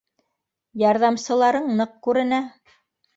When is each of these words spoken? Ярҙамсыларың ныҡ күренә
Ярҙамсыларың 0.83 1.67
ныҡ 1.81 1.91
күренә 2.09 2.41